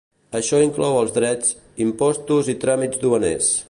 Això 0.37 0.61
inclou 0.67 0.97
els 1.03 1.13
drets, 1.19 1.53
impostos 1.89 2.53
i 2.57 2.61
tràmits 2.67 3.07
duaners. 3.09 3.57